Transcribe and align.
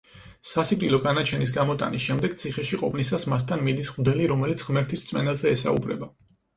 სასიკვდილო 0.51 0.99
განაჩენის 1.03 1.53
გამოტანის 1.57 2.05
შემდეგ, 2.07 2.35
ციხეში 2.45 2.81
ყოფნისას, 2.85 3.29
მასთან 3.35 3.65
მიდის 3.71 3.95
მღვდელი, 3.95 4.29
რომელიც 4.35 4.69
ღმერთის 4.69 5.09
რწმენაზე 5.09 5.57
ესაუბრება. 5.57 6.15